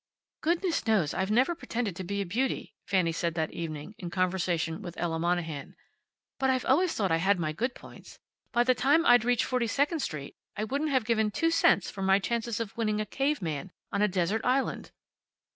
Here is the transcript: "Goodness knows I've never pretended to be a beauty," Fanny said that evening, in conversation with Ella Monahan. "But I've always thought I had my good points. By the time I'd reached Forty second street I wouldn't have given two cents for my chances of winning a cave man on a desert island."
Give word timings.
"Goodness 0.41 0.87
knows 0.87 1.13
I've 1.13 1.29
never 1.29 1.53
pretended 1.53 1.95
to 1.97 2.03
be 2.03 2.21
a 2.21 2.25
beauty," 2.25 2.73
Fanny 2.87 3.11
said 3.11 3.35
that 3.35 3.51
evening, 3.51 3.93
in 3.99 4.09
conversation 4.09 4.81
with 4.81 4.97
Ella 4.99 5.19
Monahan. 5.19 5.75
"But 6.39 6.49
I've 6.49 6.65
always 6.65 6.95
thought 6.95 7.11
I 7.11 7.17
had 7.17 7.37
my 7.39 7.51
good 7.51 7.75
points. 7.75 8.17
By 8.51 8.63
the 8.63 8.73
time 8.73 9.05
I'd 9.05 9.23
reached 9.23 9.45
Forty 9.45 9.67
second 9.67 9.99
street 9.99 10.35
I 10.57 10.63
wouldn't 10.63 10.89
have 10.89 11.05
given 11.05 11.29
two 11.29 11.51
cents 11.51 11.91
for 11.91 12.01
my 12.01 12.17
chances 12.17 12.59
of 12.59 12.75
winning 12.75 12.99
a 12.99 13.05
cave 13.05 13.43
man 13.43 13.71
on 13.91 14.01
a 14.01 14.07
desert 14.07 14.43
island." 14.43 14.89